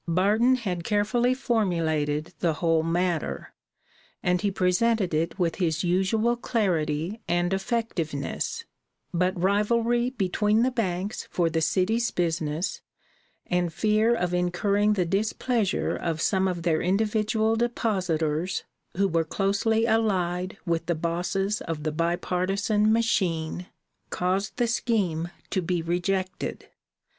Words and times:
Barton 0.07 0.55
had 0.55 0.83
carefully 0.83 1.35
formulated 1.35 2.33
the 2.39 2.53
whole 2.55 2.81
matter, 2.81 3.53
and 4.23 4.41
he 4.41 4.49
presented 4.49 5.13
it 5.13 5.37
with 5.37 5.57
his 5.57 5.83
usual 5.83 6.35
clarity 6.35 7.21
and 7.27 7.53
effectiveness; 7.53 8.65
but 9.13 9.39
rivalry 9.39 10.09
between 10.09 10.63
the 10.63 10.71
banks 10.71 11.27
for 11.29 11.51
the 11.51 11.61
city's 11.61 12.09
business, 12.09 12.81
and 13.45 13.71
fear 13.71 14.15
of 14.15 14.33
incurring 14.33 14.93
the 14.93 15.05
displeasure 15.05 15.95
of 15.95 16.19
some 16.19 16.47
of 16.47 16.63
their 16.63 16.81
individual 16.81 17.55
depositors 17.55 18.63
who 18.97 19.07
were 19.07 19.23
closely 19.23 19.85
allied 19.85 20.57
with 20.65 20.87
the 20.87 20.95
bosses 20.95 21.61
of 21.61 21.83
the 21.83 21.91
bi 21.91 22.15
partisan 22.15 22.91
machine, 22.91 23.67
caused 24.09 24.57
the 24.57 24.65
scheme 24.65 25.29
to 25.51 25.61
be 25.61 25.79
rejected. 25.79 26.69